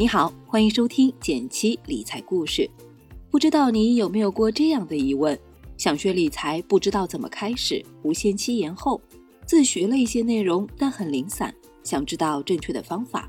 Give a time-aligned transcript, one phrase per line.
[0.00, 2.66] 你好，欢迎收听减七理财故事。
[3.30, 5.38] 不知道你有没有过这样的疑问：
[5.76, 8.98] 想学理财，不知道怎么开始，无限期延后；
[9.44, 13.28] 自学了一些内容，但很零散，想知道正确的方法；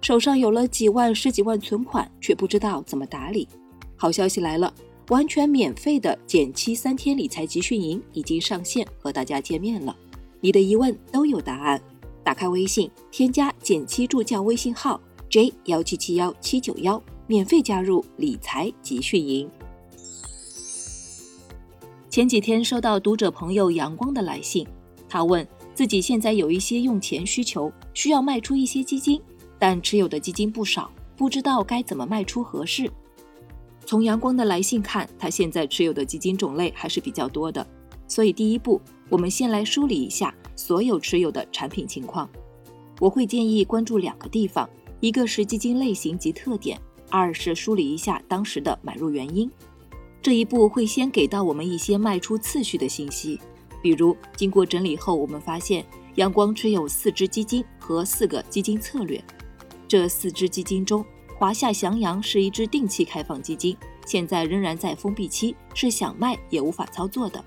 [0.00, 3.46] 手上有了几万、十几万存款，却不知道怎么打理。
[3.94, 4.74] 好消息来了，
[5.10, 9.96] 完全免费的减七三天理财集训营已经上线，和大家见面了。
[10.40, 11.80] 你的疑问都有答案。
[12.24, 15.00] 打开微信，添加减七助教微信号。
[15.30, 19.46] J 幺七七幺七九幺，免费加入理财集训营。
[22.08, 24.66] 前几天收到读者朋友阳光的来信，
[25.06, 29.20] 他问自己现在有一些用钱需求，需要卖出一些基金，
[29.58, 32.90] 但持有的基金不少，不知道该怎么卖出合适。
[33.84, 37.66] 从阳光的来信看，他现在持有的基金种类还是比较多的，
[38.06, 42.26] 所以第一步，我们先来梳理一下所有持有的产品情况。
[42.98, 44.66] 我会建议关注两个地方。
[45.00, 49.48] 一个是基金类型及特点，二是梳理一下当时的买入原因。
[50.20, 53.38] 这一步会先给到我们一些卖出次序的信息，
[53.80, 59.22] 比如经过整理后，我们发现阳光持有四只基金和四个基金策略。
[59.86, 61.04] 这四只基金中，
[61.38, 67.42] 华夏翔阳是一只定期开放基金，现在仍然在封闭期，是想卖也无法操作的。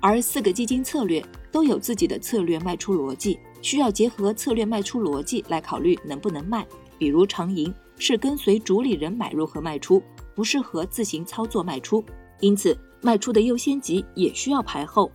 [0.00, 3.38] 而四个基金策略都有自己的策略卖出逻辑。
[3.62, 6.66] 需要结合策略卖出逻辑来考虑能不能卖，
[7.02, 10.00] 比如长盈是跟随主理人买入和卖出，
[10.36, 12.04] 不适合自行操作卖出，
[12.38, 15.10] 因此卖出的优先级也需要排后。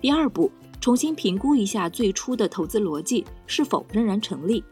[0.00, 0.48] 第二步，
[0.80, 4.62] 重新评估一下最初的投资逻辑是否仍然成立，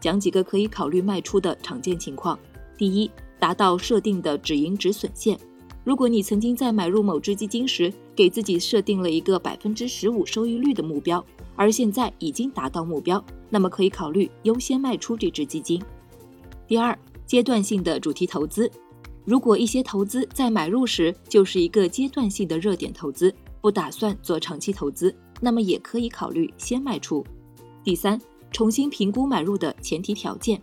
[0.00, 2.38] 讲几个可以考虑卖出的常见情况。
[2.76, 5.38] 第一，达到设定的止盈止损线。
[5.84, 11.24] 如果你曾经在买入某只基金时，给自己设定了一个百分之十五收益率的目标。
[11.56, 15.82] 而现在已经达到目标，那么可以考虑优先卖出这只基金。
[16.66, 18.70] 第二，阶段性的主题投资，
[19.24, 27.24] 如果一些投资在买入时就是一个阶段性的热点投资，不打算做长期投资，那么也可以考虑先卖出。
[27.84, 28.20] 第三，
[28.50, 30.60] 重新评估买入的前提条件，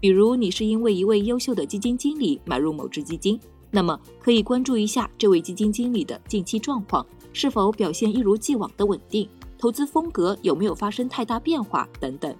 [0.00, 3.38] 比如你是因为一位优秀的基金经理买入某只基金，
[3.70, 9.28] 那么可以关注一下这位基金经理的近期状况是否表现一如既往的稳定。
[9.58, 12.34] 投资风格有没有发生太大变化等等。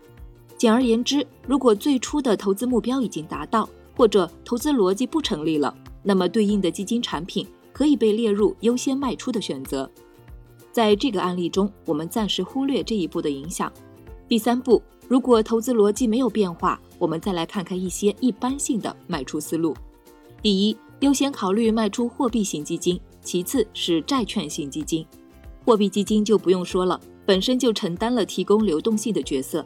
[0.63, 9.91] 简而言之，如果最初的投资目标已经达到，或者投资逻辑不成立了，那么对应的基金产品可以被列入优先卖出的选择。
[10.71, 13.73] 在这个案例中，我们暂时忽略这一步的影响。
[14.29, 19.75] 第三步，如果投资逻辑没有变化，我们再来看看一些一般性的卖出思路。
[20.41, 25.05] 第一，优先考虑卖出货币型基金，其次是债券型基金。
[25.65, 27.01] 货币基金就不用说了。
[27.25, 29.65] 本身就承担了提供流动性的角色，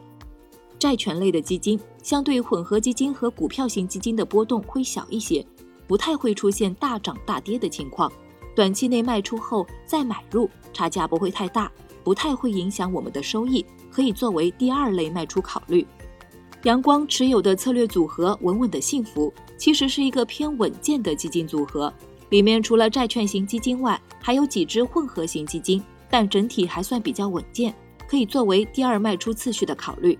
[0.79, 5.45] 债权类的基金相对混合基金和股票型基金的波动会小一些，
[5.87, 8.11] 不太会出现大涨大跌的情况。
[8.55, 11.71] 短期内卖出后再买入，差价不会太大，
[12.03, 15.85] 不太会影响我们的收益，可以作为第二类卖出考虑。
[16.63, 21.93] 阳光持有的策略组合“稳稳的幸福”其实是一个偏稳健的基金组合，
[22.29, 25.81] 里面除了债券型基金外，还有几只混合型基金。
[26.09, 27.75] 但整体还算比较稳健，
[28.07, 30.17] 可以作为第二卖出次序的考虑。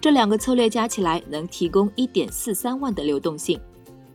[0.00, 3.60] 这两个策略加起来能提供一点四三万的流动性。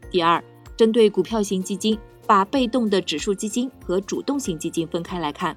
[0.09, 0.43] 第二，
[0.75, 5.55] 针对股票型基金，把被动的指数基金和主动型基金分开来看。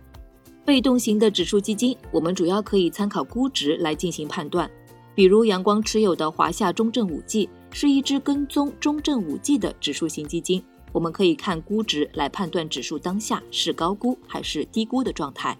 [0.66, 4.70] 被动型的指数基金，我们主要可以参考估值来进行判断。
[5.14, 10.62] 比如阳光持有的华夏中证五 G 是一只跟踪中证五 G 的指数型基金。
[10.92, 15.56] 我们可以看估值来判断指数当下是高估还是低估的状态，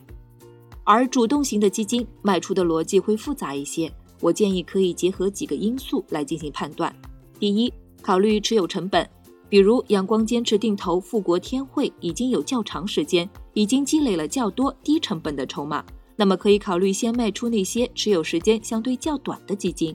[0.84, 3.90] 而主动型的基金卖出的逻辑会复杂一些。
[4.20, 6.94] 我建议可以结合几个因素来进行判断。
[7.38, 9.08] 第一，考虑持有成本，
[9.48, 15.84] 比如阳光坚持定投富国天惠已经有较长时间，已经积累了较多低成本的筹码，
[16.16, 19.94] 那么可以考虑先卖出那些持有时间相对较短的基金。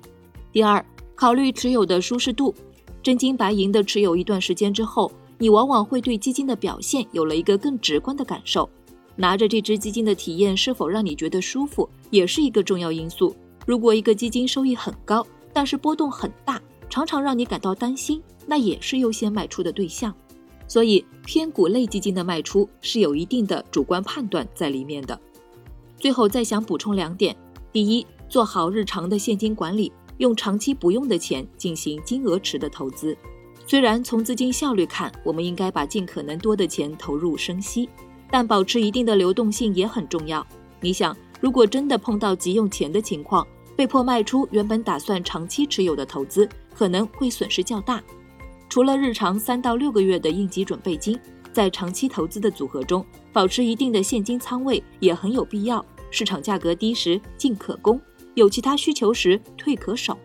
[0.52, 0.86] 第二，
[1.16, 2.54] 考虑持有的舒适度，
[3.02, 5.12] 真金白银的持有一段时间之后。
[5.40, 8.70] 你往往会对基金的表现有了一个更直观的感受，
[9.18, 13.36] 拿着这支基金的体验是否让你觉得舒服，也是一个重要因素。
[13.66, 20.14] 如果一个基金收益很高，但是波动很大，常常让你感到担心，那也是优先卖出的对象。
[20.68, 25.20] 所以偏股类基金的卖出是有一定的主观判断在里面的。
[25.98, 27.36] 最后再想补充两点：
[27.72, 33.16] 第一，做好日常的现金管理，用长期不用的钱进行金额池的投资。
[33.66, 37.88] 虽然从资金效率看，我们应该把尽可能多的钱投入生息，
[38.30, 40.46] 但保持一定的流动性也很重要。
[40.82, 43.46] 你想，如果真的碰到急用钱的情况，
[43.76, 48.02] 被迫卖出原本打算长期持有的投资，可能会损失较大。
[48.70, 51.20] 除了日常三到六个月的应急准备金，
[51.52, 55.86] 在长期投资的组合中，保持一定的现金仓位也很有必要。
[56.12, 58.00] 市场价格低时进可攻，
[58.36, 60.18] 有其他需求时退可守。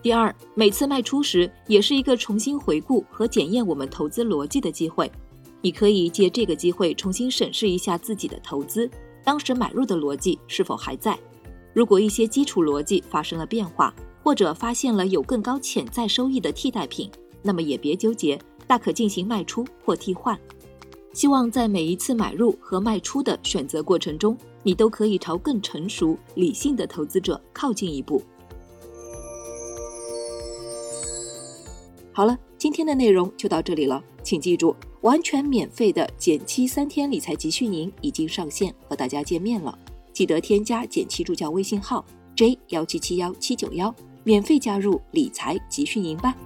[0.00, 5.12] 第二，每次卖出时也是一个重新回顾和检验我们投资逻辑的机会。
[5.60, 8.90] 你可以借这个机会重新审视一下自己的投资，
[9.28, 11.18] 当时买入的逻辑是否还在。
[11.74, 17.10] 如果一些基础逻辑发生了变化，或者发现了有更高潜在收益的替代品，
[17.42, 20.34] 那么也别纠结，大可进行卖出或替换。
[21.12, 28.22] 希望在每一次买入和卖出的选择过程中，你都可以朝更成熟、理性的投资者靠近一步。
[32.18, 39.78] 好了，今天的内容就到这里了，请记住，完全免费的减七三天理财集训营已经上线，和大家见面了。
[40.12, 42.04] 记得添加减七助教微信号
[42.34, 43.94] j 幺七七幺七九幺，
[44.24, 46.36] 免费加入理财集训营吧。